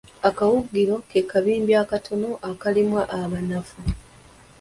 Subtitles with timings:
[0.29, 3.77] Akawugiro ke kabimbi akatono akalimwa abanafu.